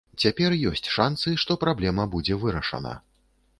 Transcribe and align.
Цяпер 0.21 0.55
ёсць 0.69 0.89
шанцы, 0.93 1.35
што 1.45 1.59
праблема 1.65 2.09
будзе 2.17 2.41
вырашана. 2.47 2.99